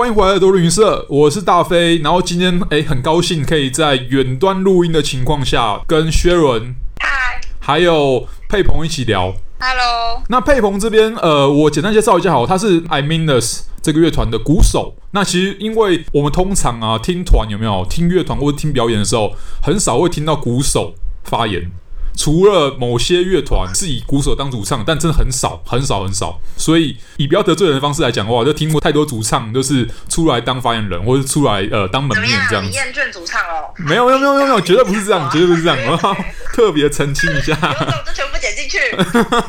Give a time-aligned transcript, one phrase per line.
[0.00, 1.98] 欢迎回来多录音社，我是大飞。
[1.98, 9.34] 然后今天哎，很高兴可以在远端录音的情况下，跟薛伦、嗨，还有佩鹏一起聊。
[9.58, 10.22] Hello。
[10.30, 14.94] 那佩鹏这边，呃，我简单介绍一下好，他是 Iminus 这个乐团的鼓手。
[15.10, 21.70] 那其实因为我们通常啊听团有没有听乐团或者听表演的时候，很少会听到鼓手发言。
[22.20, 26.38] 除了某些乐团是以鼓手当主唱，但真的很少，很少，很少。
[26.54, 32.68] 所以以不要得罪人的方式来讲的话，就听过太多主唱就是出来当发言人，或者出来呃当门面这样子。
[32.68, 33.72] 你厌倦主唱哦？
[33.78, 35.78] 没有，没有，没有，没有，绝对不是这样，绝对不是这样。
[35.86, 36.16] 我 要
[36.52, 37.56] 特别澄清一下。
[38.04, 38.78] 这全部剪进去。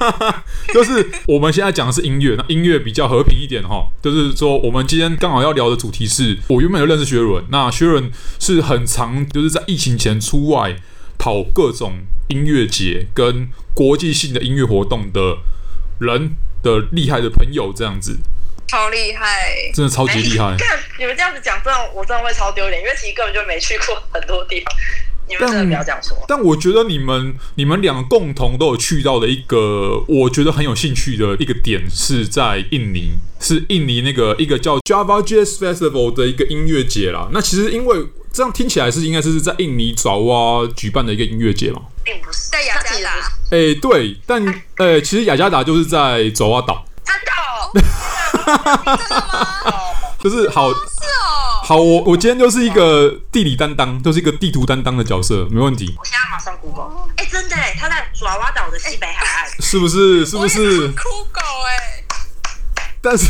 [0.74, 3.86] 就是我们现在讲的是音乐，那音乐比较和平一点哈。
[4.02, 10.78] 就是说，我们今天刚好要聊的主题是，我原本就认识薛伦，那薛伦是很常就是在疫情前出外
[11.22, 11.94] 跑各种。
[12.32, 15.40] 音乐节跟国际性的音乐活动的
[16.00, 18.18] 人的厉害的朋友这样子，
[18.70, 20.56] 超厉害，真的超级厉害。
[20.58, 24.74] 看你们这样子讲，真的我真的会超丢脸，因为其实根本就没去过很多地方。
[25.28, 26.18] 你们真的不要这样说。
[26.28, 37.30] 但，但我觉得你们你们两个共同都有去到的一个，我觉得很有兴趣的一个点是在印尼，是印尼那个一个叫 Java Jazz Festival 的一个音乐节啦。
[37.32, 41.82] 那其实因为这样听起来是应该是在印尼爪哇举办的一个音乐节嘛。
[42.04, 43.12] 并不是在雅加达，
[43.52, 44.44] 哎、欸，对，但
[44.78, 46.84] 呃、欸，其实雅加达就是在爪哇岛。
[47.06, 47.32] 真的？
[48.42, 49.91] 真的吗？
[50.24, 51.62] 就是好，是哦。
[51.64, 55.96] 好，我我今天就是一个地理担当，就是一个地图担当的角色，没问题。
[55.98, 60.26] 我现在马上 Google，哎、欸，真的，他在爪哇岛的西北海岸，是不是？
[60.26, 60.88] 是不是？
[60.90, 62.04] 酷狗哎。
[63.04, 63.26] 但是，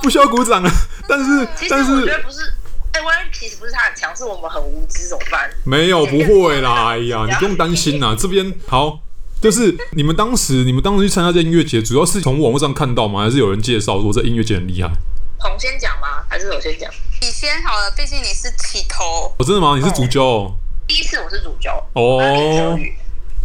[0.00, 0.70] 不需要鼓掌了。
[1.08, 2.38] 但是，但是，我觉得不是。
[2.92, 5.50] 哎，万一其实不是他很强，是我们很无知，怎么办？
[5.64, 6.90] 没有， 不会啦。
[6.90, 8.14] 哎呀， 你不用担心啦。
[8.16, 9.00] 这边好，
[9.40, 13.24] 就是你们当时，你们当时去参加这音乐节，主要是从网络上看到吗？
[13.24, 14.88] 还是有人介绍说这音乐节很厉害？
[15.38, 16.24] 红先讲吗？
[16.28, 16.90] 还是我先讲？
[17.20, 19.34] 你先好了，毕竟你是起头。
[19.38, 19.76] 哦，真的吗？
[19.76, 20.20] 你是主角？
[20.86, 22.20] 第一次我是主角哦，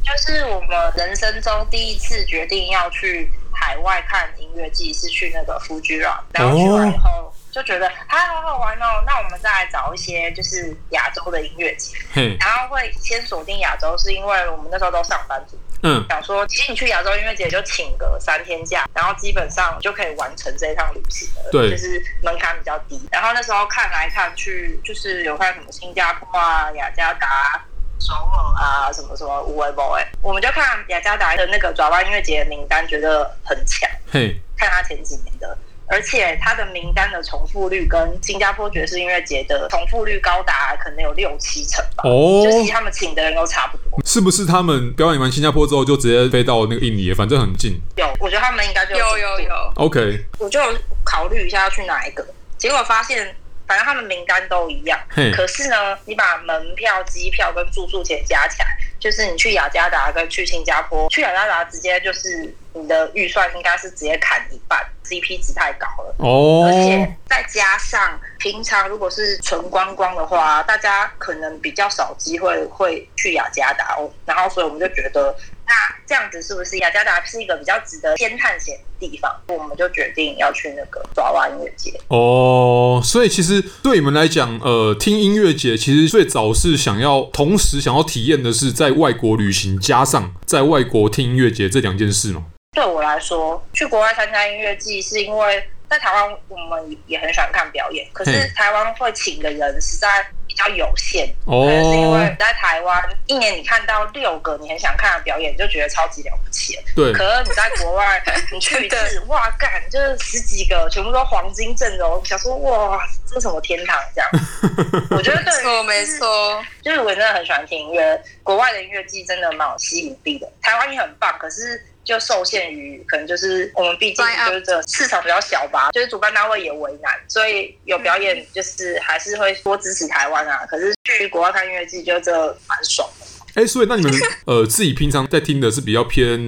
[0.03, 7.33] 就是我们人生中第一次决定要去海外看音乐季，是去那个 Fuji Rock，然后去完以后。
[7.51, 23.01] 就觉得还好好玩哦，那我们再来找一些就是亚洲的音乐节，嘿然后会先锁定亚洲，是因为我们那时候都上班族，嗯，想说其实你去亚洲音乐节就请个三天假，然后基本上就可以完成这一趟旅行了，对，就是门槛比较低。
[23.11, 27.63] 然后那时候看来看去，就是有看什么新加坡啊、雅加达、
[27.99, 35.57] 首尔啊，什么什么乌维博哎，我们就看雅加达的那个爪哇音乐节的名单，觉得很强，嘿，看他前几年的。
[35.89, 42.03] 而且他的名单的重复率跟新加坡爵士音乐节的重复率高达可能有六七成吧。
[42.03, 43.99] 哦，就是他们请的人都差不多。
[44.05, 47.11] 是不是他们表演完新加坡之后就直接飞到那个印尼？
[47.13, 47.81] 反正很近。
[47.97, 49.73] 有，我觉得他们应该就有有有。
[49.75, 50.59] OK，我就
[51.03, 52.25] 考虑一下要去哪一个，
[52.57, 53.35] 结果发现
[53.67, 54.99] 反正他们名单都一样。
[55.09, 64.79] 嘿可是呢，你把门票、机票跟住宿钱加起来，就是你去雅加达跟去新加坡，去雅加达直接就是你的预算应该是直接砍一半。
[65.09, 74.07] CP 值太高了哦，而且再加上平常如果是纯观光的话，大家可能比较少机会会去雅加达哦。
[74.23, 75.35] 然后，所以我们就觉得，
[75.65, 75.73] 那
[76.05, 79.35] 这样子是不是雅加达是一个比较值得先探险的地方？
[79.47, 83.01] 我们就决定要去那个爪哇音乐节哦。
[83.03, 92.45] 所以其实对你们来讲，呃，听音乐节其实最早是想要同时想要体验的是在外国旅行，加上在外国听音乐节这两件事吗？
[92.71, 101.27] 对我来说，去国外参加音乐季是因为在台湾我们也很喜欢看表演，可是台湾会请的人实在比较有限。
[101.45, 106.83] 哦，是因为在台湾一年你看到六个你很想看的表演，就觉得超级了不起了。
[106.95, 114.29] 对，可是你在国外，你去一次，哇干，就是十几个，全部都黄金阵容，想说哇，这是什么天堂这样？
[115.09, 120.47] 我觉得对，没错，没错，就是我真的很喜欢听音乐，国外的音乐季真的蛮有吸引力的。
[120.61, 121.83] 台湾也很棒，可是。
[122.09, 130.65] 就受限于可能就是我们毕竟就是这市场比较小吧，就是主办单位也为难，所以有表演就是还是会多支持台湾啊。
[130.65, 132.31] 可是去国外看音乐季，就这
[132.67, 133.25] 蛮爽的。
[133.53, 134.13] 哎、欸，所以那你们
[134.45, 136.39] 呃自己平常在听的是比较偏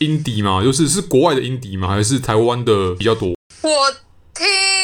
[0.00, 0.62] indie 吗？
[0.64, 1.88] 就是是国外的 indie 吗？
[1.88, 3.34] 还是台湾的比较多？
[3.62, 3.90] 我
[4.34, 4.81] 听。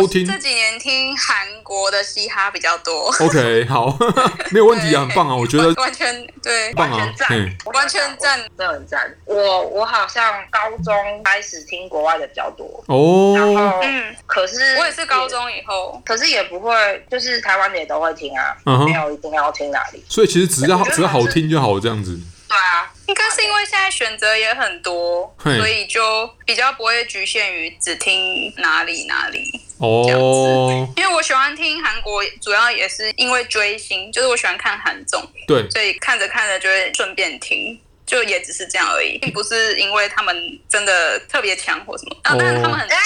[0.00, 3.10] 都听这几年听韩国的嘻哈比较多。
[3.20, 3.96] OK， 好，
[4.50, 9.14] 没有问题啊，很棒啊，我觉得完全对，棒啊，完全赞，完全赞，真的很赞。
[9.24, 10.94] 我我好像高中
[11.24, 16.72] 开始听国外的比较多哦，然后嗯，可是我也是高中以后，可是也不会，
[17.10, 20.04] 就是台湾的也都会听啊，没有一定要听哪里。
[20.08, 22.18] 所以其实只要只要好听就好，这样子。
[22.48, 29.60] 对啊，应该是因为现在选择也很多，所以就比较不会局限于只听哪里哪里。
[29.78, 37.78] 哦，因为我喜欢听韩国，主要也是因为追星，就是我喜欢看韩综，对，所以看着看着就会顺便听。
[38.06, 40.34] 就也只是这样而已，并不是因为他们
[40.68, 42.96] 真的特别强或什么啊，但是他们很强，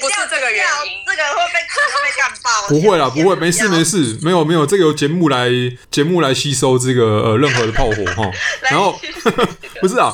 [0.00, 2.68] 不是这个原因，这个会被会被干爆。
[2.68, 5.50] 不会啦，不会，没事没事，没有没有，这个由节目来
[5.90, 8.30] 节目来吸收这个呃任何的炮火哈。
[8.70, 8.98] 然后
[9.80, 10.12] 不是啊，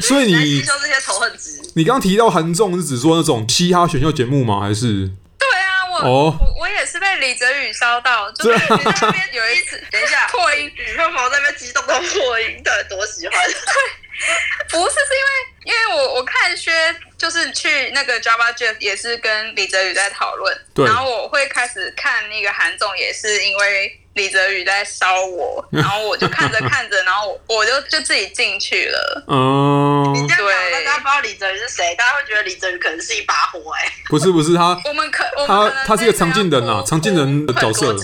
[0.00, 1.62] 所以你吸收这些仇恨值。
[1.74, 4.60] 你刚刚提到韩综是指说那种嘻哈选秀节目吗？
[4.60, 5.10] 还是？
[6.00, 8.58] 哦，我我也是被李泽宇烧到，就是你
[8.92, 13.46] 在那边有 一次，等一下破音，你看我在那边激动到破音，到底多喜欢？
[13.46, 13.54] 对，
[14.68, 16.72] 不是，是因为因为我我看薛
[17.18, 24.00] 就是去那个 Java Jeff 也是跟李泽宇在讨论，然后我会开始看那个韩总也是因为。
[24.14, 29.24] 李泽宇在烧我，然后我就看着看着，然后我就就自己进去了。
[29.26, 33.92] 哦，你这样讲，大家不知道李泽宇是谁，大家会觉得李泽宇可能是一把火哎。
[34.08, 37.96] 不是不是他，我们可他他是一个常进人啊，常进人的角色。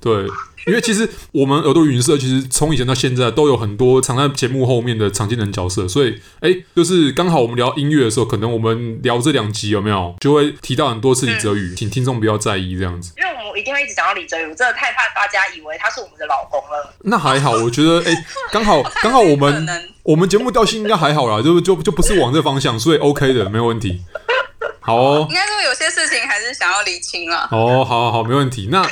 [0.00, 0.26] 对。
[0.66, 13.12] 因为其实我们耳朵云社其实从以前到现在都有很多藏在节目后面的常见人角色，所以哎，就是刚好我们聊音乐的时候，可能我们聊这两集有没有就会提到很多次李泽宇，请听众不要在意这样子。
[13.18, 16.92] 因为我一定会一直讲到李哲宇，我真的太怕大家以为他是我们的老公了。
[17.02, 18.12] 那还好，我觉得哎，
[18.50, 19.64] 刚好 刚好我们
[20.02, 24.02] 我们节目调性应该还好啦，就就就不是往这方向，所以 OK 的，没有问题。
[24.80, 27.48] 好哦，应该说有些事情还是想要理清了。
[27.50, 28.68] 哦，好好好，没问题。
[28.70, 28.82] 那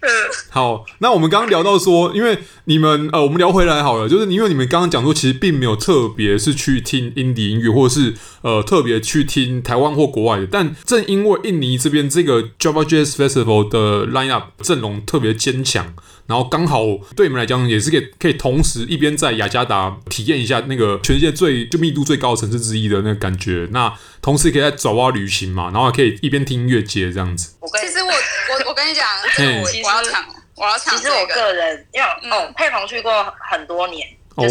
[0.50, 10.46] 好，那我们刚刚聊到说，因为你们呃，我们聊回来好了，就是因为你们刚刚讲说，其实并没有特别是去听 indie 音乐，或者是呃特别去听台湾或国外的。
[10.50, 15.94] 但正因为印尼这边这个 Java Jazz Festival 的 lineup 阵容特别坚强。
[16.28, 16.84] 然后刚好
[17.16, 23.90] 对你们来讲也是可以可以同时一边在雅加达体验一下那个全世界最就密度最高的城市之一的那个感觉，那
[24.20, 27.54] 同时可以在爪哇旅行嘛，然后还可以一边听音乐节这样子。
[27.80, 29.08] 其实我我我跟你讲，
[29.62, 30.22] 我我要抢
[30.54, 30.94] 我要抢。
[30.94, 33.10] 其实我个人因为哦佩鹏去过
[33.50, 34.44] 很多年哦，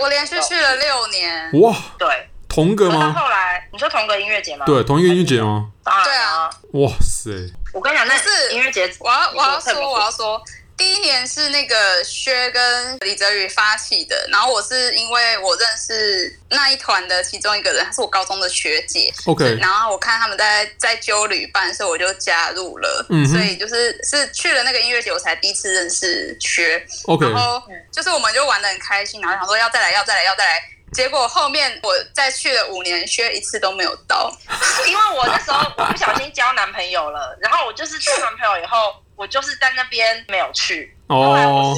[0.00, 2.08] 我连续去了六年哇，对，
[2.48, 3.14] 同个吗？
[3.16, 4.66] 后来你说同个音乐节吗？
[4.66, 5.68] 对，同一个音乐节吗？
[6.04, 7.30] 对啊，哇塞！
[7.72, 10.42] 我跟你讲，那是音乐节，我要我要说我要说。
[10.76, 19.12] 第一年是那个薛跟李泽宇发起的，然后我是因为我认识那一团的其中一个人，他是我高中的学姐。
[19.26, 23.06] OK，然后我看他们在在揪旅伴，所以我就加入了。
[23.10, 26.84] 嗯，所以就是是去了那个音乐节，我才第一次认识薛。
[27.06, 30.58] OK，然后就是我们就玩的很开心，然后想说要再来，要再来，要再来。
[30.92, 34.30] 结果后面我再去了五年，薛一次都没有到，
[34.86, 38.94] 因为我那时候我不小心交男朋友了，然后我就是交男朋友以后。
[39.14, 41.76] 我就是在那边没有去，后来我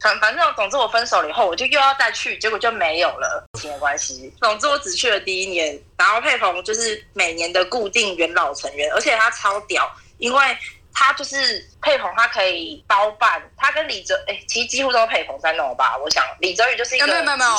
[0.00, 4.32] 反反正总之我分手了以后，我就又要再去，结果就没有了，没关系。
[4.40, 10.56] 总之我只去了第一年，然后佩鹏就是每年的固定元老成员，而且他超屌，因为
[10.94, 15.98] 他就是佩鹏，他可以包办，他跟李哲哎、欸，其实几乎都是佩鹏在弄吧。
[15.98, 17.12] 我想李哲宇就是一个吉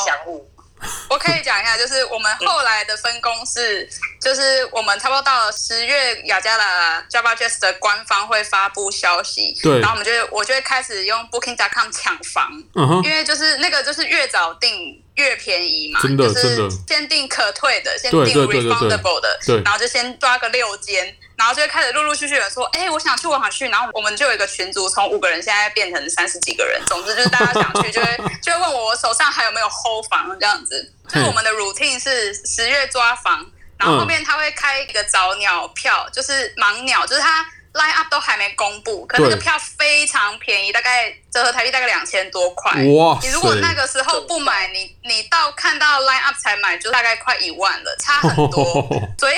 [0.05, 0.49] 祥物。
[1.09, 3.87] 我可以讲一下，就是我们后来的分工是，
[4.19, 21.15] 就是我们差不多到了十月，雅加达 Java Jazz 的官方会发布消息，对，然后我们就我就会开始用 Booking.com 抢房，嗯哼，因为就是那个就是越早订越便宜嘛，真的，就是先订可退的，先订 refundable 的，对，然后就先抓个六间。
[21.37, 23.67] 然后就会开始陆陆续续的说，哎，我想去，我想去。
[23.69, 26.79] 然后我们就有一个群组，从五个人现在变成三十几个人。
[26.85, 30.93] 总之就是大家想去，就会 就会问我，我手上还有没有 hold 房这样子。
[31.07, 33.43] 就是我们的 routine 是十月抓房，
[33.79, 37.43] 然后后面他会开一个早鸟票，就是盲鸟，就是他。
[37.73, 42.71] Line up 都还没公布，可那个票非常便宜，大概折合台币大概两千多块。
[42.71, 43.17] 哇！
[43.21, 48.63] 你如果那个时候不买，你你到看到 Line up 才买，就大概快一万了，差很多。
[49.17, 49.37] 所以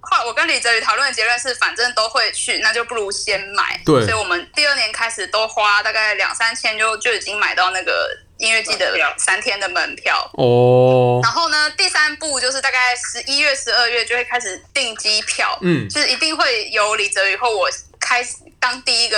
[0.00, 3.78] 快我跟李哲宇讨论的结论是，反正都会去，那就不如先买。
[3.84, 8.08] 对，所以我们第二年开始都花大概两三千就，就就已经买到那个。
[8.38, 10.28] 音乐季的三天的门票。
[10.34, 17.68] 哦，然后呢，第三步就是大概十一月、十二月就会开始订机票，嗯，就是一定会有李泽宇或我
[18.00, 19.16] 开始当第一个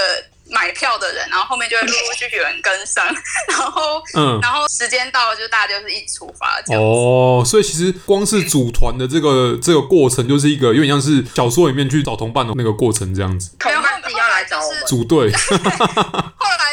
[0.48, 3.04] 买票的人，然后后面就会陆陆续续有人跟上，
[3.48, 14.84] 然后嗯，然后时间到了就大家就是一起出发这样哦，所以其实光是组团的这个这个过程就是一个有点像是小说里面去找同伴的那个过程这样子，同伴自己要来找我们。
[14.86, 15.32] 组队，
[16.36, 16.65] 后来。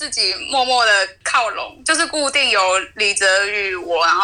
[0.00, 0.90] 自己默默的
[1.22, 2.58] 靠拢，就是固定有
[2.94, 4.22] 李泽宇我，然后。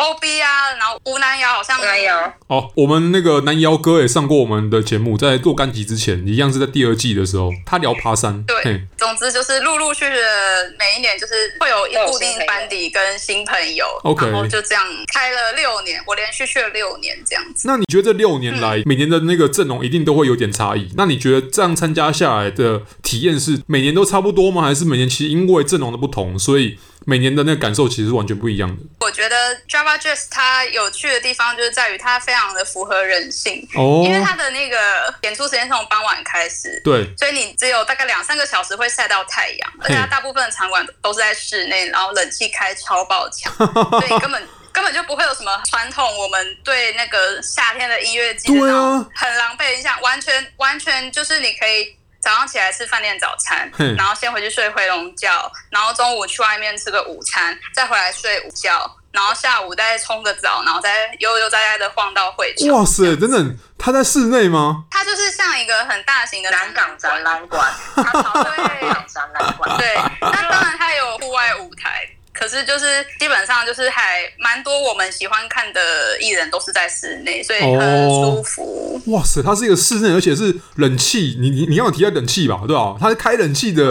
[0.00, 2.14] O B 啊，然后吴南瑶好像没有。
[2.46, 8.44] 哦，我们那个南瑶哥也上过我们的节目，在做干集之前，一样是在第二季的时候，他聊爬山。
[8.44, 17.66] 对，总之就是陆陆续续的每一年，就是会有一固定班底跟新朋友，OK，然后就这样开了六年，我连续去了六年这样子。
[17.66, 20.88] 那你觉得这六年来，嗯、每年的那个阵容一定都会有点差异？
[20.96, 24.62] 那你觉得这样参加下来的体验是每年都差不多吗？
[24.62, 26.78] 还是每年其实因为阵容的不同，所以？
[27.06, 28.82] 每年的那个感受其实是完全不一样的。
[29.00, 29.34] 我觉得
[29.66, 34.76] Java Jazz 它有趣的地方就是在于它非常的符合人性哦，因为它的那个
[35.22, 51.96] 演出时间从傍晚开始，对，所以你只有大概两三个小时会晒到太阳，而且它大部分的场馆都是在室内，然后冷气开超爆强， 所以根本根本就不会有什么传统我们对那个夏天的音乐季那种很狼狈的印象，完全完全就是你可以。
[52.28, 62.68] 早上起来吃饭店早餐，嘿然后先回去睡回笼觉，然后中午去外面吃个午餐，再回来睡午觉，然后下午再冲个澡，然后再悠悠哉哉的晃到会场。
[62.68, 64.84] 哇塞，等等，他在室内吗？
[64.90, 69.78] 他就是像一个很大型的南港展览馆， 他朝对南港展览馆。
[69.78, 72.06] 对，那当然他有户外舞台。
[72.38, 79.02] 可是就是基本上就是还蛮多我们喜欢看的艺人都是在室内，所以很舒服。
[79.06, 81.36] 哦、哇塞，它是一个室内，而且是冷气。
[81.40, 82.96] 你你你要提到冷气吧，对吧？
[83.00, 83.84] 它是开冷气的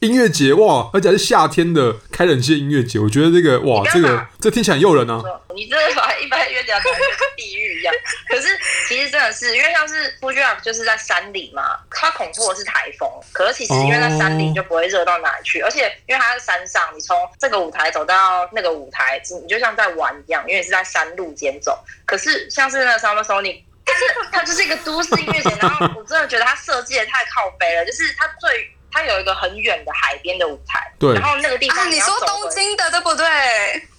[0.00, 2.98] 音乐节，哇，而且还是夏天的开冷气的音乐节。
[2.98, 5.22] 我觉得这个哇，这个这听起来很诱人啊。
[5.56, 6.92] 你这把一般音乐节跟
[7.36, 7.94] 地狱一样。
[8.28, 8.48] 可是
[8.88, 13.08] 其实真的是，因为像是 Fuji Rock 就是在山里嘛，它恐怖的是台风。
[13.32, 17.93] 可是其实因为在山里就不会热到哪里去，哦、而且因为它在山上，你从这个舞台。
[17.94, 21.78] 走到那个舞台，你就像在玩一样，因为是在山路间走。
[22.04, 33.24] 可是像是那个 Summer Sonic，就是它就是一个都市音乐节，然后我真的觉得它设计的太靠北了，就是它最它有一个很远的海边的舞台，对，然后那个地方你说东京的对不对？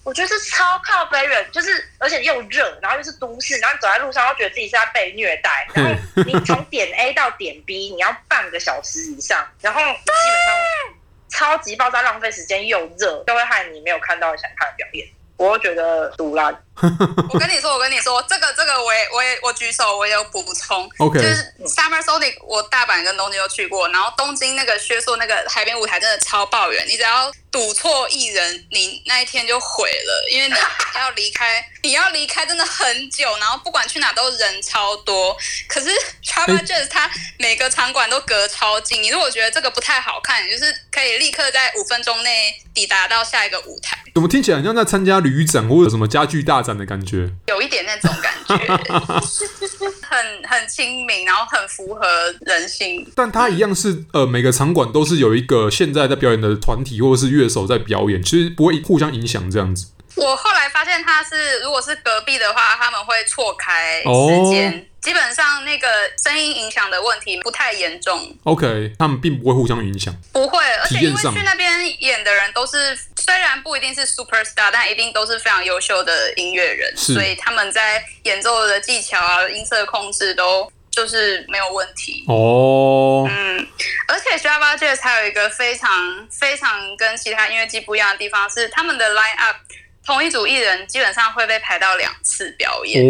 [0.04, 10.96] 我觉得是超靠北远，就是而且又热，然后又是都市，然后走在路上又觉得自己是在被虐待， 然后你从点 A 到点 B，你要半个小时以上，然后基本上。
[11.30, 15.08] 超级爆炸，浪费时间又热，就会害你没有看到想看的表演。
[15.38, 16.58] 我又觉得赌啦。
[17.32, 20.90] 我跟你说，我跟你说，这个这个我也我也我举手，我也有补充。
[21.00, 30.56] OK，就是 Summer Sonic，我大阪跟东京都去过，然后东京那个薛硕那个海边舞台真的超爆远，你只要赌错艺人，你那一天就毁了，因为你
[31.00, 35.36] 要离开，你要离开真的很久，然后不管去哪都人超多。
[35.70, 35.90] 可是
[36.24, 43.98] Jazz 它每个场馆都隔超近，你如果觉得这个不太好看，你就是可以立刻在五分钟内抵达到下一个舞台。
[44.14, 47.30] 怎么听起来很像在参加旅展或者什么家具大展的感觉？
[47.48, 48.56] 有一点那种感觉，
[50.02, 50.18] 很
[50.50, 52.06] 很亲民，然后很符合
[52.42, 53.08] 人心。
[53.16, 59.88] 但它一样是呃，每个场馆都是有一个现在在表演的团体或者是乐手在表演，其实不会互相影响这样子。
[60.16, 64.72] 我后来发现，他是如果是隔壁的话，他们会错开时间。
[64.72, 65.88] 哦基本上那个
[66.24, 68.36] 声音影响的问题不太严重。
[68.44, 70.12] OK，他们并不会互相影响。
[70.34, 82.26] 不会，而且因为去那边演的人都是，虽然不一定是 super star，但一定都是非常优秀的音乐人，所以他们在演奏的技巧啊、音色控制都就是没有问题。
[82.28, 83.68] 哦，嗯，
[84.08, 89.58] 而且 Java Jazz 还有一个非常非常跟其他音乐季不一样的地方是，他们的 line up
[90.06, 93.04] 同一组艺人基本上会被排到两次表演。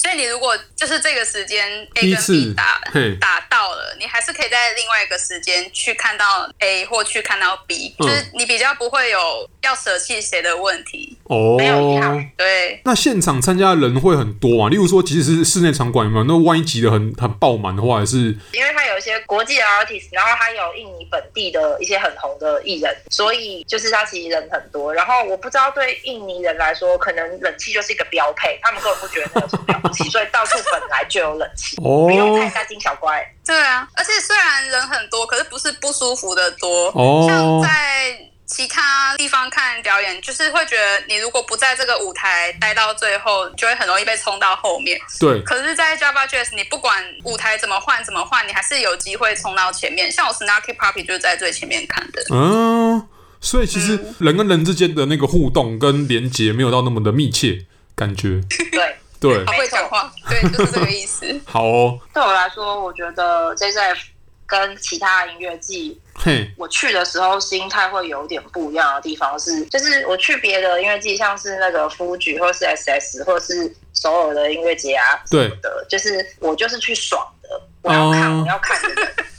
[0.00, 2.80] 所以你如果就是这个时间 A 跟 B 打
[3.20, 11.56] 打到了，你还是可以在另外一个时间去看到 A 或去看到 B，嗯、就是你比较不会有要舍弃谁的问题哦。
[11.58, 12.30] 没有遗憾。
[12.34, 12.80] 对。
[12.86, 16.24] 那现场参加的人会很多啊，例如说，即使是室内场馆有没有？
[16.24, 18.16] 那万一挤得很很爆满的话，还是
[18.52, 24.94] 因为他有一些国际的 artist，然后他有印尼本地的一些很红的艺人，所以就是他其实人很多。
[24.94, 33.24] 然后我不知道对印尼人来说，可能冷气就是一个标配，他们根本不觉得那有什么了所以到处本来就有冷气，哦、不用太大惊小怪。
[33.46, 36.88] 对啊，而且虽然人很多，可是不是不舒服的多。
[36.94, 38.16] 哦、像在
[38.46, 44.98] 其他地方看表演，就是会觉得你如果不在这个舞台待到最后，就会很容易被冲到后面。
[45.20, 45.40] 对。
[45.42, 50.10] 可是，在 Java Jazz，你不管舞台怎么换怎么换，你还是有机会冲到前面。
[50.10, 52.20] 像我 Snarky Puppy 就是在最前面看的。
[52.32, 53.06] 嗯，
[53.40, 58.40] 所以其实人跟人之间的那个互动跟连接没有到那么的密切，感觉。
[58.72, 58.96] 对。
[59.20, 61.38] 对，好会讲话，对，就是这个意思。
[61.44, 61.98] 好哦。
[62.14, 63.98] 对我来说，我觉得 JZF
[64.46, 77.48] 跟其他音乐季，嘿，我去的时候心态会有点不一样的地方是，就是我去别的音乐季，像是那个 Fuji 或是 SS 或是首尔的音乐节啊，对的，就是我就是去爽的，
[77.82, 78.80] 我要看，我要看。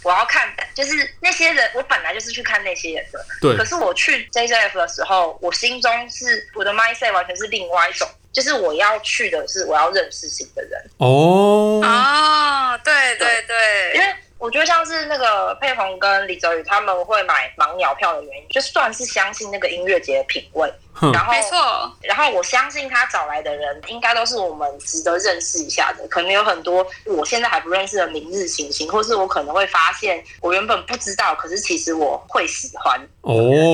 [0.03, 3.25] 我要看，就是那些人，我本来就是去看那些人的。
[3.41, 3.55] 对。
[3.57, 10.81] 可是我去 JJF 的时候，我心中是我的 mindset 完全是另外一种，就是我要去的是我要认识新的人。
[10.97, 11.81] 哦。
[11.83, 14.15] 啊，对对对，因为。
[14.41, 20.67] 我觉得像是那个佩红跟李泽宇他们会买盲鸟票的原因，就算是相信那个音乐节的品味，
[21.13, 32.99] 然后没错，然后我相信他找来的人应该都是我们值得认识一下的，可能有很多我现在还不认识的明日行星，或是我可能会发现我原本不知道，可是其实我会喜欢。
[33.21, 33.31] 哦。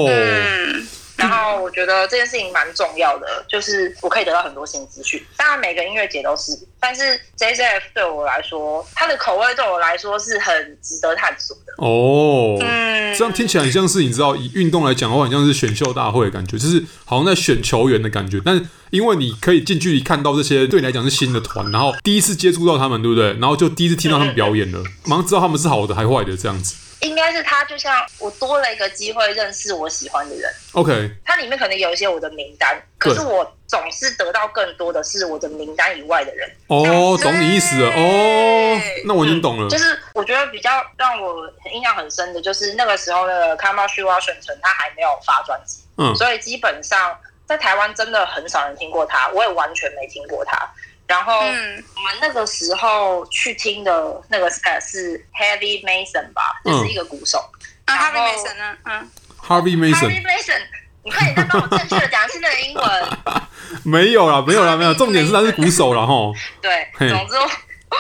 [0.10, 0.86] 嗯
[1.18, 5.22] 然后我觉得这件事情蛮重要的，就是我可以得到很多新资讯。
[5.36, 11.74] 当然每个音乐节都是，但是 JJF 对我来说，它的口味对我来说是很值得探索的。
[11.78, 18.40] 哦，嗯，这样听起来很像是你知道，以运动来讲的话，很像是选秀大会的感觉，就是好像在选球员的感觉。
[18.46, 23.34] 但是因为你可以近距离看到这些对你来讲是新的团，然后第一次接触到他们，对不对？
[23.34, 26.76] 然后就第一次听到他们表演了，马上知道他们是好的还坏的这样子。
[27.02, 30.52] 应该是他，就像我多了一个机会认识我喜欢的人。
[30.72, 36.50] OK，它里面可能有一些我的名单，可是我总是得到更多的是我的名单以外的人。
[36.66, 37.90] 哦，懂你意思了。
[37.92, 39.70] 哦，那我已经懂了。
[39.70, 47.16] 就是我觉得比较让我印象很深的，就是那个时候的 Kamasi Washington 他还没有发专辑，嗯，所以基本上
[47.48, 50.70] 在台湾真的很少人听过他，我也完全没听过他。
[51.08, 57.50] 然后我们那个时候去听的那个 set 是 Heavy Mason 吧，就、嗯、是一个鼓手。
[57.86, 58.78] 啊，Harvey Mason 呢？
[58.84, 59.10] 嗯
[59.42, 59.96] ，Harvey Mason。
[59.96, 60.62] Harvey Mason，
[61.06, 63.10] 你快点再帮我正确的讲一次那个英文。
[63.86, 64.94] 没有啦，没有啦，没有。
[64.96, 66.36] 重点是他是鼓手啦齁。
[66.62, 67.38] 对，总之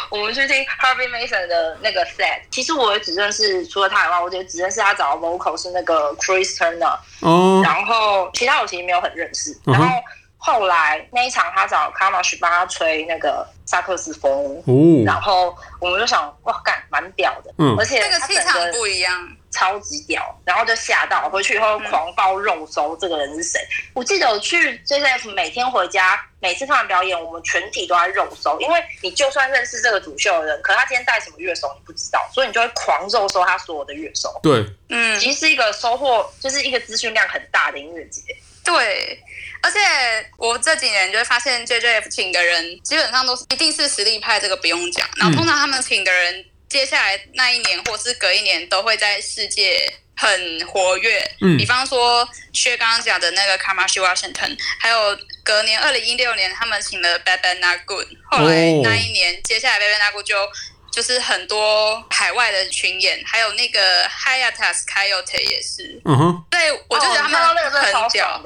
[0.10, 2.42] 我们去听 Harvey Mason 的那个 set。
[2.52, 6.98] 其实我也只认识除了他以外，我觉得只认识他找的 vocal 是那个 Chris Turner。
[7.22, 7.62] 哦。
[7.64, 9.58] 然后其他我其实没有很认识。
[9.66, 9.86] 然后。
[9.86, 10.04] 嗯
[10.40, 14.32] 后来那一场，他找 Kamash 帮他吹那个萨克斯风，
[14.68, 23.60] 哦、然后我们就想，哇，干，蛮屌的，嗯，而且那个气场不一样，超级屌，然后就吓到，回去以后狂爆肉搜，这个人是谁？
[23.60, 34.40] 嗯、我记得我去 JJF 每天回家，每次看完表演，我们全体都在肉搜，因为你就算认识这个主秀的人，可他今天带什么乐手你不知道，所以你就会狂肉搜他所有的乐手。
[34.44, 38.22] 对，嗯，其实是一个收获，就是一个资讯量很大的音乐节。
[38.64, 39.20] 对。
[39.60, 39.80] 而且
[40.38, 45.06] 我这几年就会发现，JJF 请的人基本上都是一定是实力派，这个不用讲。
[45.18, 51.20] 然后通常他们请的人，接下来那一年或是隔一年都会在世界很活跃。
[51.42, 58.54] 嗯，比方说薛刚刚讲的那个 Kamasi Washington，还有隔年二零一六年他们请了 Bad Bad Not Good，后来
[58.84, 60.36] 那一年接下来 Bad Bad Not Good 就
[60.92, 66.02] 就是很多海外的群演，还有那个 Hiatus Coyote 也是。
[66.06, 67.40] 嗯哼，对，我就觉得他们
[67.72, 68.42] 很屌。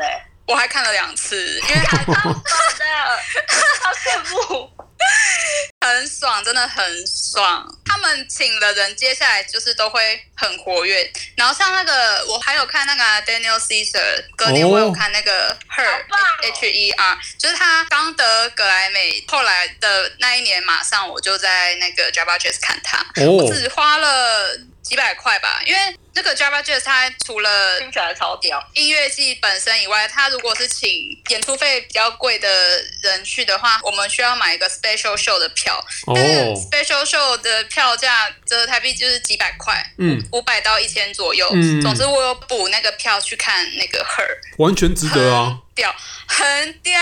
[0.47, 3.19] 我还看了两次， 因为还超爽的，
[3.81, 4.69] 好羡慕，
[5.83, 7.67] 很爽，真的很爽。
[7.85, 11.11] 他们请的人，接下来就是都会很活跃。
[11.35, 16.03] 然后像那个，我还有看那个 Daniel Caesar，隔年我有看那个 Her
[16.43, 24.57] H E R，就是他刚得格莱美，后来的那一年，马上我就在那个 Java Jazz 看他，我只花了
[24.91, 25.79] 几百块吧，因为。
[26.13, 32.49] 那个 Java Jazz 它除了听起来超屌音乐季本身以外，它如果是请演出费比较贵的
[33.01, 35.81] 人去的话，我们需要买一个 Special Show 的票。
[36.07, 36.13] 哦。
[36.13, 41.49] 但是 Special Show 的票价折台币就是几百块，嗯，五百到一千左右。
[41.53, 41.81] 嗯。
[41.81, 44.27] 总之我有补那个票去看那个 Her，
[44.57, 45.59] 完全值得啊。
[45.81, 45.95] 屌，
[46.27, 46.93] 很屌。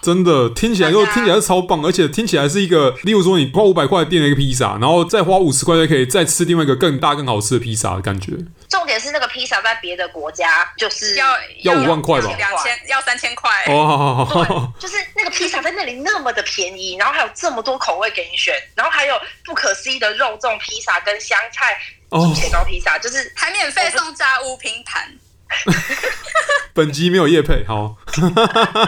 [0.00, 8.32] 真的听起来就听起来是超棒，而且听起来是一个，例如说你花五百块订了一个披萨，然后再花五十块就可以再吃另外一个更大更好吃的披萨的感觉。
[8.68, 13.50] 重点是那个披萨在别的国家就是要要五万块吧，两千要三千块。
[13.66, 21.76] 哦，好好好，就是那个披萨在那里那么的便宜，然后还有这么多口味给你选，然后还有不可思议的肉粽披萨跟香菜
[22.10, 25.12] 猪血糕披萨，就是还免费送炸物拼盘。
[26.74, 27.96] 本集没有叶配，好，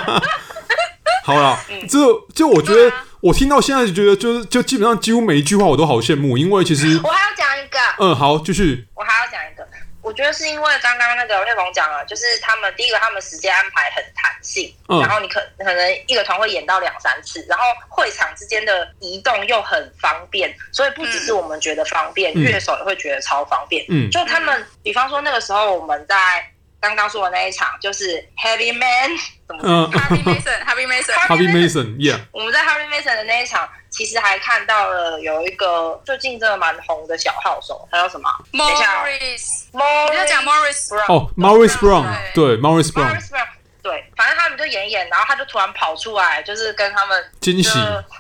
[1.25, 9.67] 好了，就就我觉得，我听到现在就觉得，就是就基本上几乎每一句话我都好羡慕，因为其实 我还要讲一个，嗯，好，继续，我还要讲一个。
[10.03, 23.83] 我觉得是因为刚刚那个佩鹏讲了，就是他们第一个，他们时间安排很弹性，嗯、然后你可可能一个团会演到两三次，然后会场之间的移动又很方便，所以不只是我们觉得方便，乐、嗯、手也会觉得超方便。
[23.89, 26.15] 嗯，就他们，比方说那个时候我们在
[26.89, 29.17] 刚刚说的那一场，就是 Heavy Man，
[29.49, 33.69] 怎么说？Harvey Mason，Harvey Mason，Harvey Mason，Yeah，我们在 Harvey Mason 的那一场。
[33.95, 43.17] 其实还看到了有一个最近真的蛮红的小号手，他叫什么？Morris，Morris，你要讲 Morris Brown 哦，Morris Brown，对，Morris Brown，
[43.85, 47.71] 对，反正他们就演演，然后他就突然跑出来，就是跟他们惊喜，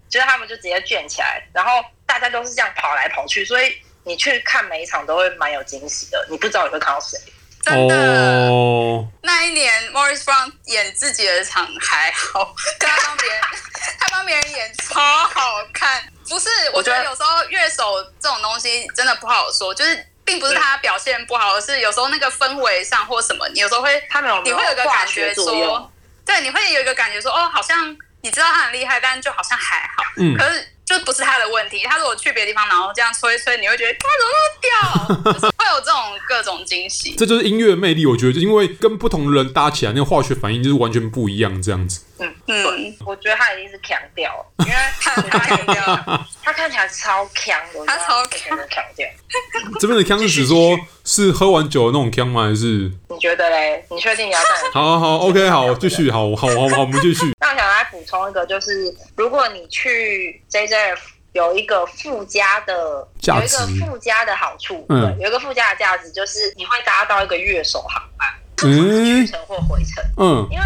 [0.09, 7.19] 就是他们就直接卷起来，然后大家都是这样跑来跑去，所以你去看每一场都会蛮有惊喜的，你不知道你会看到谁。
[7.65, 9.05] 真的，oh.
[9.23, 13.41] 那一年 Morris Brown 演自己的场还好， 跟他帮别人，
[13.99, 16.03] 他帮别人演超好看。
[16.29, 25.91] 不是，我觉得有时候乐手这种东西真的不好说，就是并不是他表现不好，而是有时候那个氛围上或什么，你有时候会他没有，你会有一个感觉说，
[26.27, 30.69] 对，你会有一个感觉说，哦，好像你知道他很厉害，但就好像还好，嗯，可是。
[30.85, 37.15] 就不是他的问题，他如果去别的地方，然后这样吹吹，你会觉得他怎么那么屌， 会有这种各种惊喜。
[37.17, 42.05] 这就是音乐的魅力，我觉得，就因为跟不同的人搭起来，那个化学反应就是完全不一样，这样子。
[42.19, 45.15] 嗯嗯，我觉得他一定是强调，因为他
[45.57, 49.09] 强调，他看起来超强的，他超强的强调。
[49.81, 52.43] 这边的强是指说，是喝完酒的那种强吗？
[52.43, 52.93] 还是？
[53.09, 53.83] 你觉得嘞？
[53.91, 54.73] 你确定你要这样？
[54.75, 57.34] 好好好，OK，好，继续，好好好好，我们继续。
[57.55, 60.99] 想来补充一个，就是如果你去 JJF
[61.33, 70.65] 有一个附加的，有一个附加的好处，对，有一个附加的价值，就是你会搭到一个乐手航班，去程或回程，嗯，因为。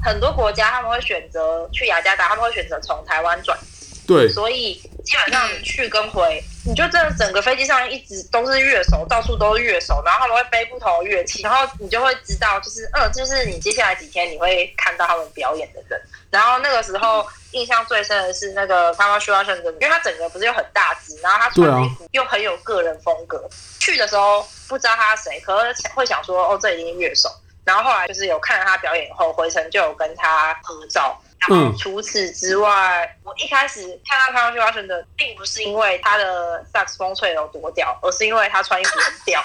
[0.00, 4.00] 很多国家他们会选择去雅加达，他们会选择从台湾转机。
[4.06, 4.74] 对，所以
[5.04, 16.00] 基本上你去跟回，你就这整个飞机上一直都是乐手，到处都是乐手，然后他们会背不同的乐器，然后你就会知道，就是嗯，就是你接下来几天你会看到他们表演的人。
[16.30, 23.38] 然后那个时候印象最深的是那个 Tamash Rushen 因为他整个不是又很大只，然后他穿的衣服又很有个人风格。
[23.38, 23.48] 啊、
[23.80, 27.30] 去的时候不知道他是谁，可是会想说哦，这一定是乐手。
[27.64, 31.18] 然后后来就是有看了他表演后，回程就有跟他合照。
[31.38, 39.42] 然后除此之外，嗯、我一开始看到他们去发生的，并不是因为他的萨克斯风吹有多屌，而是因为他穿衣服很屌。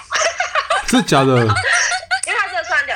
[0.88, 1.48] 是假的。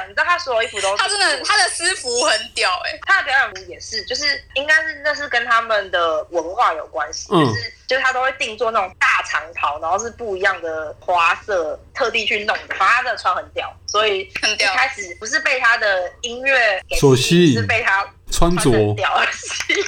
[0.07, 4.23] 你知道他所有衣服都是他真的他的私服很屌哎、欸，他的表演服也是，就是
[4.55, 19.85] 应该是那是跟他们的文化有关系，嗯、就是就是他都会定做那种大长袍，然后是不一样的花色，特地去弄的，反正他真的穿很屌，所以一开始不是被他的音乐所吸引，是被他穿着屌而吸引。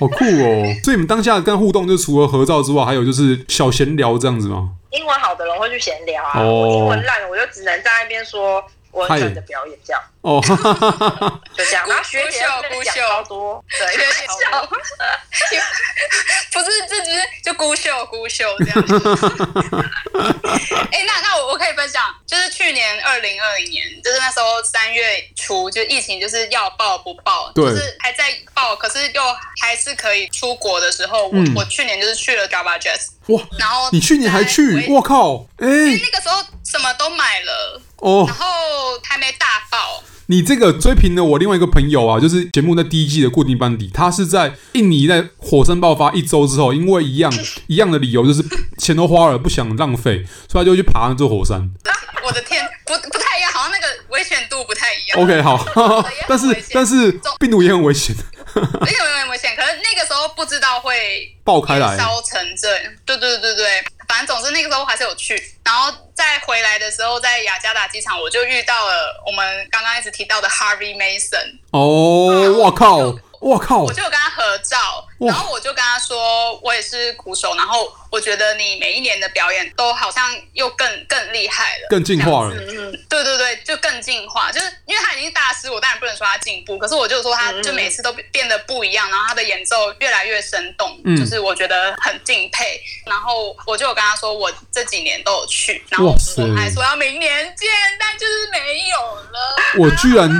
[0.00, 0.64] 好酷哦！
[0.82, 4.70] 所以你们当下跟互动，就除了合照之外，还有就是小闲聊这样子吗？
[4.90, 8.64] 英文好的人会去闲聊啊，我英文烂，我就只能在那边说。
[8.92, 10.40] 我很喜欢你的表演，这样哦，
[11.56, 11.86] 就这样。
[11.88, 12.60] 然后学姐讲
[13.06, 14.74] 超多，对，学姐笑， 不
[16.58, 18.74] 是，这只是就孤秀孤秀这样。
[20.90, 21.19] 哎，那
[22.50, 25.02] 去年二零二零年，就是那时候三月
[25.34, 29.22] 初，就疫情就是要报不报，就是还在报，可是又
[29.60, 37.80] 还是可以出国的时候，我我去年就是去了 Java Jazz，哇，然后你去年还去，我靠，哎，那个时候什么都买了。
[37.98, 38.46] 哦，然后
[39.02, 40.02] 还没大爆。
[40.26, 47.30] 你这个追平了我另外一个朋友啊，就是节目在第一季的固定班底，他是在印尼在火山爆发一周之后，因为一样
[47.66, 48.42] 一样的理由，就是
[48.78, 51.70] 钱都花了，不想浪费，所以他就去爬那座火山。
[52.30, 55.20] 我的天，不不太一样，好像那个危险度不太一样。
[55.20, 55.66] OK，好，
[56.28, 62.92] 但是但是病毒也很危险，病 毒也很危险，可是那个时候不知道会爆开来，烧成这样。
[63.04, 63.84] 对对对对。
[64.08, 71.58] 反正总之那个时候还是有去，然后再回来的时候，在雅加达机场我就遇到了我们刚刚一直提到的 Harvey Mason。
[71.70, 73.14] 哦，我靠！
[73.40, 73.78] 我靠！
[73.78, 82.54] 我就跟他合照，然后我就跟他说，我也是鼓手，然后我觉得你每一年的表演都好像又更更厉害了，更进化了。
[82.54, 92.80] 嗯，对对对，就更进化，就是因为他已经是大师，我当然不能说他进步，可是我就说他就每次都变得不一样，然后他的演奏越来越生动，嗯，就是我觉得很敬佩。
[93.06, 99.56] 然后我就有跟他说，我这几年都有去，然后我还说要明年见，但就是没有了。
[99.78, 100.30] 我居然，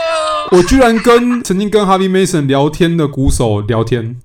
[0.50, 2.40] 我居然跟曾经跟 Harvey Mason。
[2.50, 4.16] 聊天的鼓手聊天，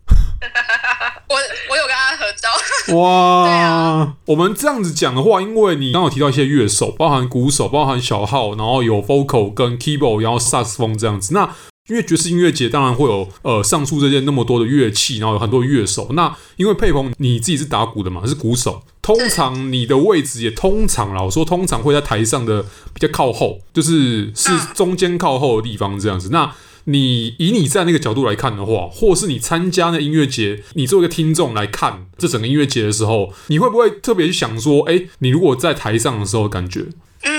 [1.30, 1.36] 我
[1.70, 2.50] 我有跟他合照。
[2.98, 11.34] 哇，啊、我们这样子讲的话，因为你刚好提到一些乐手，包含鼓手，包含小号，然后有 vocal 跟 keyboard，然后萨克斯风这样子。
[11.34, 11.50] 那
[11.88, 16.08] 因为爵士音乐节当然会有呃上述这些那么多的乐器，然后有很多乐手。
[16.14, 26.30] 那因为佩鹏你自己是打鼓的嘛，是鼓手，通常你的位置也通常啦，我说通常会在台上的比较靠后，就是是中间靠后的地方这样子。
[26.32, 26.52] 那
[26.86, 36.86] 你以你在那个角度来看的话，或是你参加那音乐节，你作为一个听众来看这整个音乐节的时候，你会不会特别想说，哎、你如果在台上的时候感觉？
[37.24, 37.32] 嗯，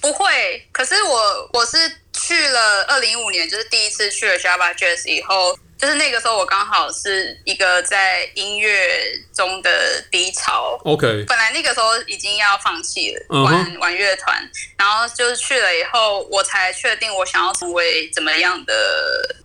[0.00, 0.26] 不会。
[0.70, 1.76] 可是我我是
[2.26, 5.58] 去了二零一五年，就是第一次去了 Java Jazz 以后。
[5.76, 10.80] 就是那个时候，我刚好是一个在音乐中的低潮。
[10.84, 13.78] OK，本来那个时候已经要放弃了玩、uh huh.
[13.80, 18.72] 玩乐团，然后就是去了以后，我才确定我想要成为怎么样的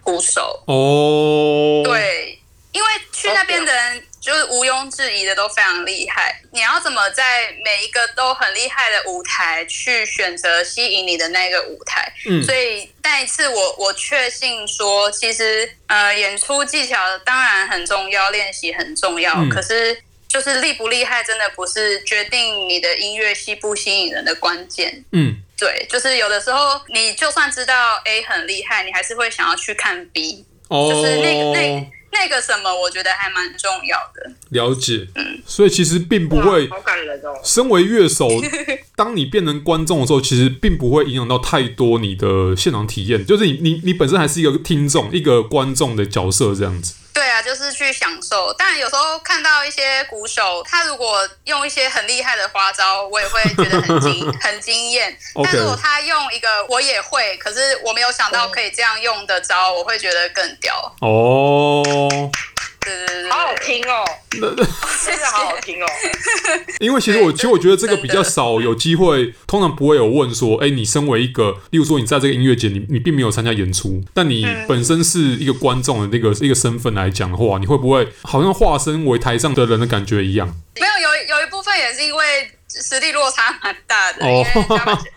[0.01, 0.63] 鼓手。
[0.67, 1.85] 哦，oh.
[1.85, 2.38] 对，
[2.71, 6.39] 因为去那边的人就是毋庸置疑的都非常厉害。
[6.51, 12.13] 你要怎么在每一个都很厉害的舞台去选择吸引你的那个舞台？
[12.29, 25.03] 嗯，所以那一次我我确信说，其实呃演出技巧当然很重要，练习很重要，嗯、可是就是厉不厉害真的不是决定你的音乐吸不吸引人的关键。
[25.11, 31.91] 嗯，对，就是有的时候你就算知道 A 很厉害，你还是会想要去看 B，哦、就是那个那。
[32.11, 34.31] 那个什么，我觉得还蛮重要的。
[34.49, 37.39] 了解，嗯，所以其实并不会，好感人哦。
[37.43, 38.27] 身为乐手，
[38.95, 43.25] 当你变成观众的时候，其实并不会影响到太多你的现场体验。
[43.25, 46.95] 就是你，你，你本身还是一个听众、一个观众的角色这样子。
[47.19, 48.53] 对啊，就是去享受。
[48.57, 55.13] 但，有时候看到一些鼓手，他如果用一些很厉害的花招，我也会觉得很惊 很惊艳。
[55.43, 60.95] 但如果他用一个我也会，可是我没有想到可以这样用的招，我会觉得更屌。
[61.01, 61.83] 哦。
[62.89, 64.55] 对对对，好好听哦，真
[65.17, 65.85] 的好好听哦。
[66.79, 80.47] 因为其实我其实我觉得这个比较少有机会，通常不会有问说，哎，你身为一个，例如说你在这个音乐节，你你并没有参加演出，但你本身是一个观众的那个一个身份来讲的话，你会不会好像化身为台上的人的感觉一样？
[80.79, 82.25] 没有，有有一部分也是因为。
[82.81, 84.43] 实力落差蛮大的，因为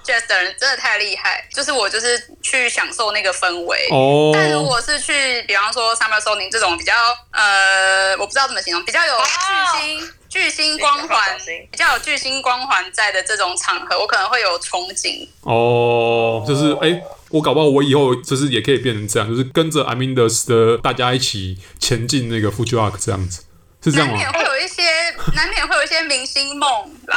[0.05, 1.47] Jazz 的人真的太厉害。
[1.55, 3.89] 就是我就是去享受那个氛围。
[3.91, 4.33] 哦。
[4.35, 6.93] 但如果是去，比方说 Summer Sonic 这种比较
[7.31, 11.39] 呃，我不知道怎么形容，比较有巨星巨星光环，
[11.71, 15.29] 比较有巨星光环在的这种场合，我可能会有憧憬。
[15.43, 23.45] 哦，就是哎，我搞不好我以后就是也可以变成这样，就是跟着 Aminus 的大家一起前进那个 Fuji Rock 这样子。
[23.83, 24.15] 是这样吗？
[24.15, 24.83] 难免会有一些，
[25.35, 26.69] 难免会有一些明星梦。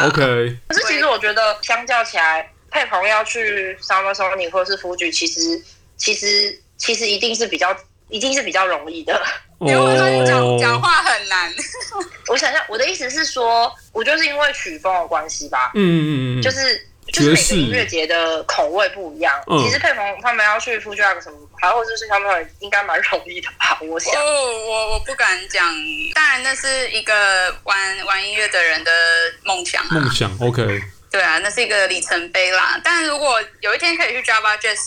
[0.04, 0.58] OK。
[0.68, 5.62] 可是其实我觉得，相较起来，佩鹏要去 Summer Sonic 或者是 Fuji，其实
[5.98, 7.76] 其实其实一定是比较，
[8.10, 9.22] 一定是比较容易的。
[9.60, 11.54] 因为讲讲话很难。
[12.28, 15.72] 我想想，我的意思是说，我就是因为曲风的关系吧。
[15.76, 16.42] 嗯嗯嗯。
[16.42, 16.88] 就是。
[17.24, 19.34] 就是每个音乐节的口味不一样。
[19.48, 23.78] 嗯、其实佩鹏他们要去 Rock 什么，还或者是他们应该蛮容易的吧？
[23.82, 24.14] 我想。
[24.14, 24.26] 哦，
[24.68, 25.66] 我我不敢讲。
[26.14, 28.92] 当然，那是一个玩玩音乐的人的
[29.44, 29.88] 梦想啊。
[29.92, 30.82] 梦想，OK。
[31.12, 32.80] 对啊，那是一个里程碑啦。
[32.84, 34.80] 但如果有一天可以去 Java Jazz，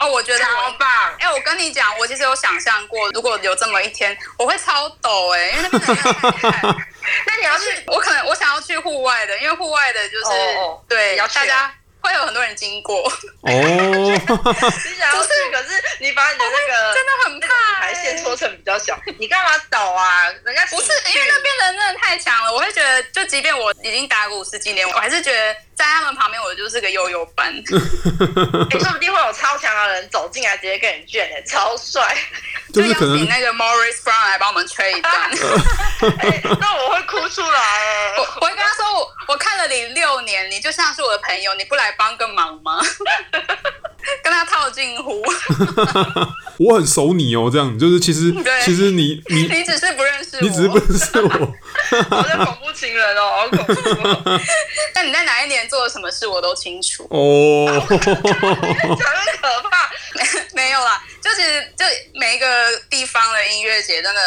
[0.00, 0.88] 哦，我觉得超棒。
[1.20, 6.74] 哎、欸，我跟你讲，我其实有想象过，如果有这么一天，我会超抖哎、欸，因为那边的人太厉害。
[7.26, 10.24] 那你要去，我可能我想要去户外的，因为户外的就是、
[10.58, 13.02] oh, 对，要大家会有很多人经过。
[13.42, 14.18] 哦， 你
[14.96, 17.48] 想要去，可是你把你的那个真的很怕，
[17.80, 20.28] 还线搓成比较小，你干嘛倒啊？
[20.44, 27.54] 人家不是因为那边人真的太强了，我会觉得，就即便我已经打鼓十几年，我还是觉得在他们旁边，我就是个悠悠班。
[27.62, 32.02] 你说不定会有超强的人走进来，直接跟你卷，哎，超帅。
[32.74, 35.14] 就邀请那个 Maurice Brown 来帮我们吹一段，
[36.20, 38.14] 欸，那我会哭出来。
[38.18, 42.80] 我我会跟他说，我我看了你六年，你就像是我的朋友，你不来帮个忙吗？
[44.22, 45.22] 跟他套近乎。
[46.58, 51.28] 我很熟你哦，这样就是其实 其实你你你只是不认识我，你只是不认识我。
[52.10, 54.40] 好像恐怖情人哦，好恐怖，哦。
[54.92, 57.06] 但你在哪一年做了什么事，我都清楚。
[57.10, 58.06] 哦，很可
[59.70, 59.88] 怕。
[60.54, 61.84] 没有啦，就其实就
[62.18, 62.46] 每一个
[62.88, 64.20] 地方的音乐节，真的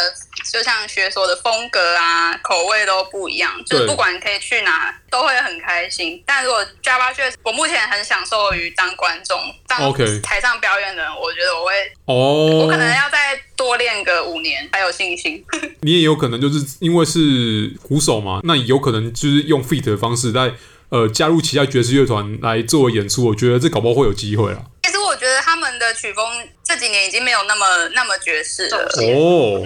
[0.51, 3.51] 就像学说的风格啊，口味都不一样。
[3.65, 6.21] 就是不管可以去哪，都会很开心。
[6.25, 11.71] 但如果 Java Jazz，我目前很享受于当观众，当台上表演的人，我觉得我会
[12.06, 15.43] 哦，我可能要再多练个五年，才有信心。
[15.82, 20.54] 你也有可能就是因为是鼓手嘛，那有可能就是用 feat 的方式在
[20.89, 23.25] 呃加入其他爵士乐团来做演出。
[23.25, 24.51] 我觉得这搞不好会有机会
[25.09, 25.15] 啊。
[25.21, 29.61] 觉得他们的曲风这几年已经没有那么那么爵士了哦，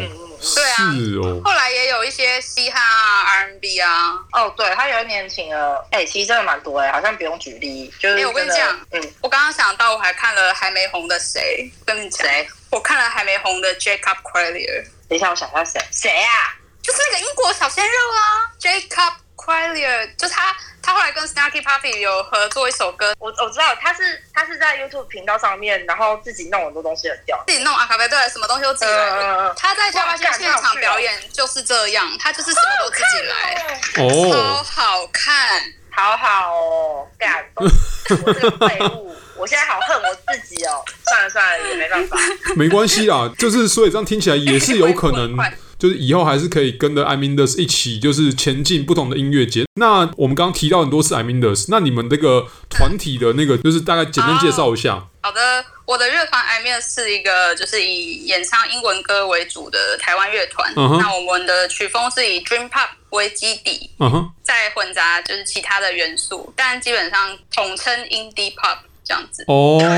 [0.53, 1.39] 对啊，是哦。
[1.45, 8.17] 后来也有一些嘻哈啊、R&B 啊，哦，对，他有一年请了，哎，其实真的蛮多哎，好像不用举例，就是。
[8.17, 12.47] 哎，我跟你讲，嗯，我刚刚想到，我还看了还没红的谁，跟你讲，谁？
[12.71, 14.83] 我看了还没红的 Jacob Collier。
[15.07, 15.79] 等一下，我想一下谁？
[15.91, 16.53] 谁啊？
[16.81, 20.55] 就是那个英国小鲜肉啊，Jacob Collier，就他。
[20.85, 29.09] 他后来跟 Snarky Puppy 有合作一首歌，我我知道他是他是在 YouTube 频道上面，然后自己弄很多东西很屌，自己弄阿卡贝对，什么东西都自己来。
[29.09, 33.55] 嗯、他在加巴现场表演就是这样，他就是什么都自己来，
[34.05, 42.15] 哦，超好看，好好哦，干， 我这个废物，我现在好恨我自己哦，算了算了，也没办法，
[42.55, 45.35] 没关系啦，就是所以这样听起来也是有可能。
[45.77, 49.65] 就是以后还是可以跟着 Aminus 一起，就是前进不同的音乐节。
[49.75, 54.95] 那我们刚刚提到很多次 Aminus，那你们这个团体的那个，就是大概简单介绍一下。
[54.95, 60.71] 哦好的，我的乐团 I MINUS 是一个就是以演唱英文歌为主的台湾乐团。
[60.75, 61.01] Uh huh.
[61.01, 64.29] 那我们的曲风是以 Dream Pop 为基底，uh huh.
[64.43, 69.43] 再混杂就是其他的元素，但基本上统称 Indie Pop 这样子。
[69.47, 69.81] 哦，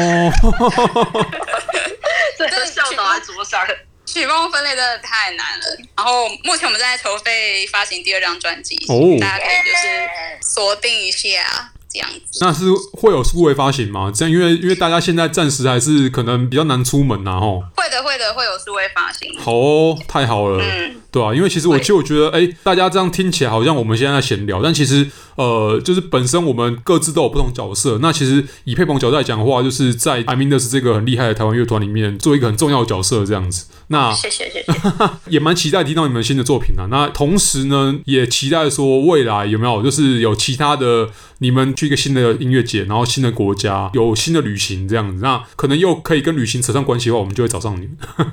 [2.39, 3.59] 这是笑倒在桌上。
[4.07, 5.65] 曲风分类真的太难了。
[5.95, 9.19] 然后目前我们正在筹备发行第二张专辑，oh.
[9.19, 11.73] 大家可以就是锁定一下。
[11.89, 12.65] 这样子，那是
[12.99, 14.11] 会有数位发行吗？
[14.13, 17.63] 这样，因为因为大家现在暂时还是可能比较难出门呐，吼。
[17.77, 19.33] 会的，会的，会有数位发行。
[19.39, 27.97] 好哦，太好了，嗯，对啊，因为其实我其实我觉得，哎会，大家这样听起来好像我们现在在闲聊，但其实，呃，就是本身我们各自都有不同角色。
[27.99, 33.65] 那其实以佩鹏角度来讲的话，就是在 I MINUS 这个很厉害的台湾乐团里面，做一个很重要的角色，这样子。
[33.87, 34.73] 那谢谢谢谢，
[35.31, 36.87] 也蛮期待听到你们新的作品啊。
[36.91, 41.09] 那同时呢，也期待说未来有没有就是有其他的。
[41.39, 47.95] 你们去一个新的音乐节，然后新的国家，有新的旅行这样子，那可能又可以跟旅行扯上关系的话，我们就会找上你们。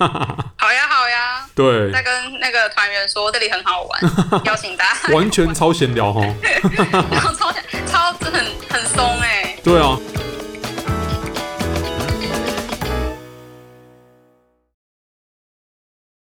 [0.56, 1.46] 好呀，好呀。
[1.54, 1.92] 对。
[1.92, 4.00] 再跟那个团员说这里很好玩，
[4.44, 5.14] 邀请大家。
[5.14, 6.20] 完全超闲聊哈。
[7.10, 7.52] 然后超
[7.87, 9.60] 超真的很很松哎、欸。
[9.62, 9.98] 对啊。